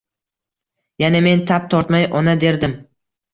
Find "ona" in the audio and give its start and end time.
2.21-2.35